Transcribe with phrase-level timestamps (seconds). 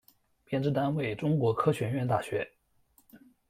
[0.45, 2.51] 编制单位中国科学院大学